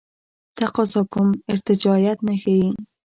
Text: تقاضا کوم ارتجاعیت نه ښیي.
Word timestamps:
تقاضا 0.57 1.01
کوم 1.13 1.27
ارتجاعیت 1.51 2.19
نه 2.27 2.35
ښیي. 2.41 2.67